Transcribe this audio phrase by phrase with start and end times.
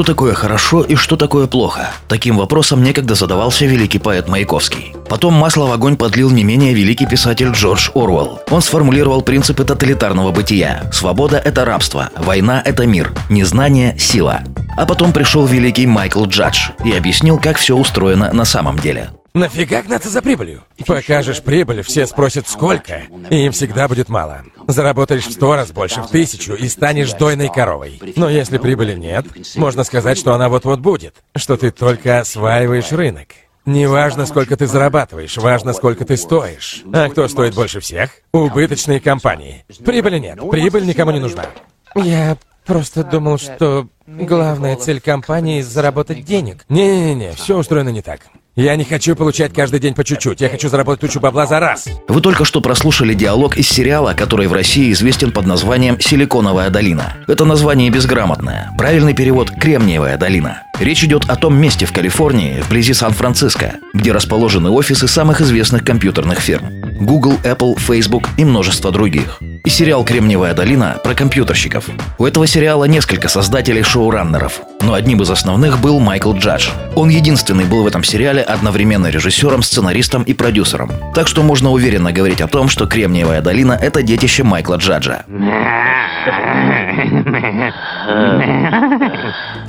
[0.00, 1.90] Что такое хорошо и что такое плохо?
[2.08, 4.94] Таким вопросом некогда задавался великий поэт Маяковский.
[5.08, 8.40] Потом масло в огонь подлил не менее великий писатель Джордж Орвелл.
[8.50, 10.84] Он сформулировал принципы тоталитарного бытия.
[10.92, 14.42] Свобода– это рабство, война– это мир, незнание– сила.
[14.76, 19.10] А потом пришел великий Майкл Джадж и объяснил, как все устроено на самом деле.
[19.32, 20.64] Нафига гнаться за прибылью?
[20.86, 24.42] Покажешь прибыль, все спросят сколько, и им всегда будет мало.
[24.66, 28.00] Заработаешь в сто раз больше, в тысячу, и станешь дойной коровой.
[28.16, 29.26] Но если прибыли нет,
[29.56, 33.28] можно сказать, что она вот-вот будет, что ты только осваиваешь рынок.
[33.66, 36.82] Не важно, сколько ты зарабатываешь, важно, сколько ты стоишь.
[36.92, 38.10] А кто стоит больше всех?
[38.32, 39.64] Убыточные компании.
[39.84, 41.46] Прибыли нет, прибыль никому не нужна.
[41.94, 46.64] Я просто думал, что главная цель компании— заработать денег.
[46.68, 48.22] Не-не-не, все устроено не так.
[48.60, 50.42] Я не хочу получать каждый день по чуть-чуть.
[50.42, 51.88] Я хочу заработать тучу бабла за раз.
[52.08, 57.16] Вы только что прослушали диалог из сериала, который в России известен под названием «Силиконовая долина».
[57.26, 58.70] Это название безграмотное.
[58.76, 60.64] Правильный перевод– «Кремниевая долина».
[60.78, 66.40] Речь идет о том месте в Калифорнии, вблизи Сан-Франциско, где расположены офисы самых известных компьютерных
[66.40, 66.66] фирм–
[67.00, 71.88] Google, Apple, Facebook и множество других и сериал «Кремниевая долина» про компьютерщиков.
[72.18, 76.70] У этого сериала несколько создателей-шоураннеров, но одним из основных был Майкл Джадж.
[76.94, 80.90] Он единственный был в этом сериале одновременно режиссером, сценаристом и продюсером.
[81.14, 85.24] Так что можно уверенно говорить о том, что «Кремниевая долина»— это детище Майкла Джаджа.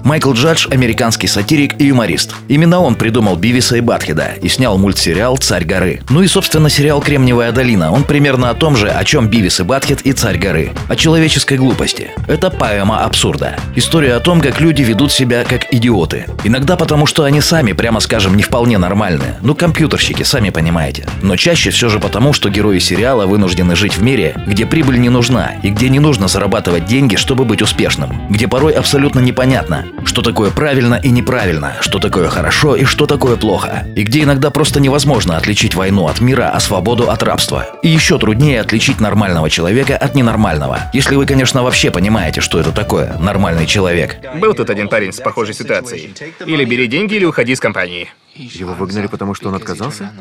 [0.03, 2.35] Майкл Джадж– американский сатирик и юморист.
[2.47, 6.01] Именно он придумал Бивиса и Батхеда и снял мультсериал «Царь горы».
[6.09, 7.91] Ну и, собственно, сериал «Кремниевая долина».
[7.91, 10.71] Он примерно о том же, о чем Бивис и Батхед и «Царь горы».
[10.87, 12.11] О человеческой глупости.
[12.27, 13.55] Это поэма абсурда.
[13.75, 16.27] История о том, как люди ведут себя как идиоты.
[16.43, 19.37] Иногда потому, что они сами, прямо скажем, не вполне нормальные.
[19.41, 21.05] Ну, компьютерщики, сами понимаете.
[21.21, 25.09] Но чаще все же потому, что герои сериала вынуждены жить в мире, где прибыль не
[25.09, 28.29] нужна и где не нужно зарабатывать деньги, чтобы быть успешным.
[28.29, 33.35] Где порой абсолютно непонятно, что такое правильно и неправильно, что такое хорошо и что такое
[33.35, 33.85] плохо.
[33.95, 37.65] И где иногда просто невозможно отличить войну от мира, а свободу от рабства.
[37.81, 40.89] И еще труднее отличить нормального человека от ненормального.
[40.93, 44.17] Если вы, конечно, вообще понимаете, что это такое нормальный человек.
[44.35, 46.13] Был тут один парень с похожей ситуацией.
[46.45, 48.09] Или бери деньги, или уходи из компании.
[48.35, 50.11] Его выгнали, потому что он отказался?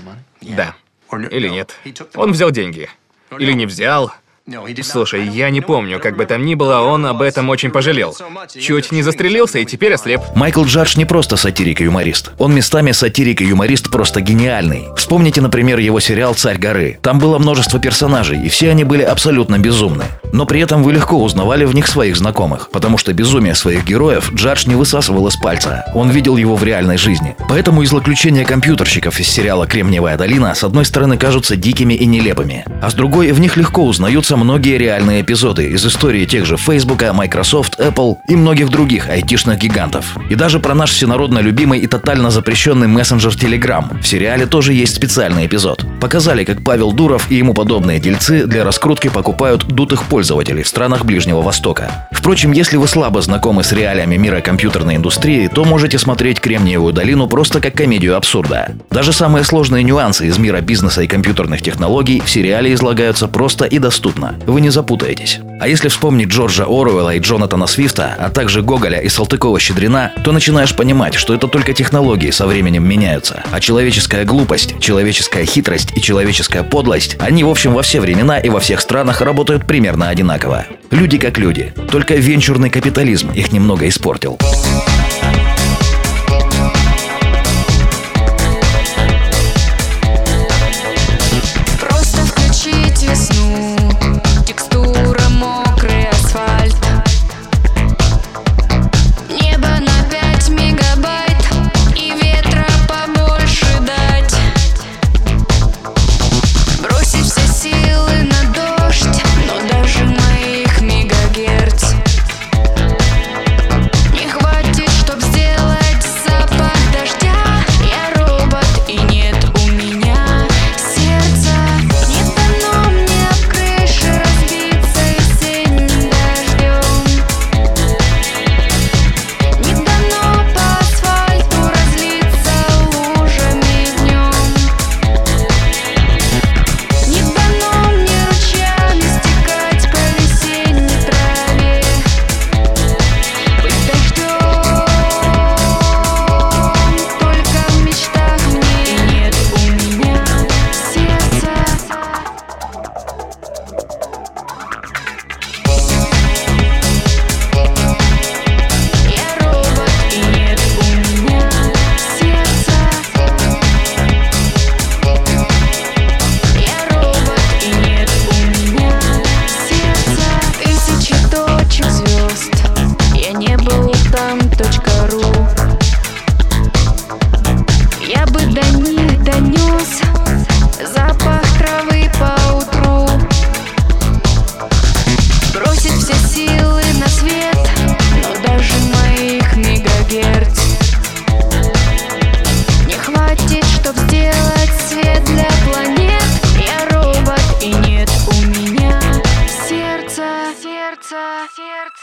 [0.41, 0.75] Да.
[1.31, 1.75] Или нет.
[2.15, 2.89] Он взял деньги.
[3.39, 4.13] Или не взял.
[4.83, 8.17] Слушай, я не помню, как бы там ни было, он об этом очень пожалел.
[8.49, 10.21] Чуть не застрелился и теперь ослеп.
[10.35, 12.33] Майкл Джадж не просто сатирик и юморист.
[12.39, 14.89] Он местами сатирик и юморист просто гениальный.
[14.97, 16.99] Вспомните, например, его сериал «Царь горы».
[17.03, 20.05] Там было множество персонажей, и все они были абсолютно безумны.
[20.33, 24.33] Но при этом вы легко узнавали в них своих знакомых, потому что безумие своих героев
[24.33, 25.85] Джадж не высасывал из пальца.
[25.95, 27.37] Он видел его в реальной жизни.
[27.49, 32.65] Поэтому и злоключения компьютерщиков из сериала «Кремниевая долина» с одной стороны кажутся дикими и нелепыми,
[32.81, 37.03] а с другой в них легко узнаются многие реальные эпизоды из истории тех же Facebook,
[37.13, 40.17] Microsoft, Apple и многих других айтишных гигантов.
[40.29, 44.95] И даже про наш всенародно любимый и тотально запрещенный мессенджер Telegram в сериале тоже есть
[44.95, 45.85] специальный эпизод.
[46.01, 51.05] Показали, как Павел Дуров и ему подобные дельцы для раскрутки покупают дутых пользователей в странах
[51.05, 52.09] Ближнего Востока.
[52.13, 57.27] Впрочем, если вы слабо знакомы с реалиями мира компьютерной индустрии, то можете смотреть «Кремниевую долину»
[57.27, 58.75] просто как комедию абсурда.
[58.91, 63.79] Даже самые сложные нюансы из мира бизнеса и компьютерных технологий в сериале излагаются просто и
[63.79, 65.41] доступно вы не запутаетесь.
[65.61, 70.75] А если вспомнить Джорджа Оруэлла и Джонатана Свифта, а также Гоголя и Салтыкова-Щедрина, то начинаешь
[70.75, 76.63] понимать, что это только технологии со временем меняются, а человеческая глупость, человеческая хитрость и человеческая
[76.63, 80.67] подлость, они, в общем, во все времена и во всех странах работают примерно одинаково.
[80.91, 84.39] Люди как люди, только венчурный капитализм их немного испортил.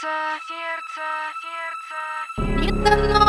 [0.00, 1.02] Сердце, сердце,
[1.42, 3.18] сердце, сердце.
[3.18, 3.27] Открыть.